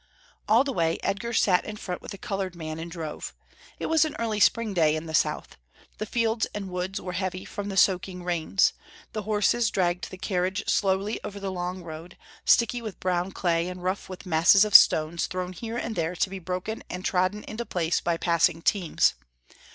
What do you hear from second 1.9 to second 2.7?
with the colored